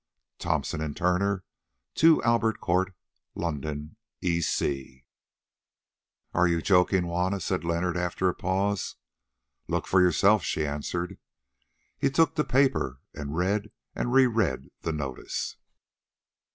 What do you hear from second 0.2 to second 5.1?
Thomson & Turner, 2 Albert Court, London, E.C.'"